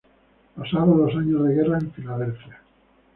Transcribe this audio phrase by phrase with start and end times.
[0.55, 2.59] Pasaron los años de guerra en Filadelfia.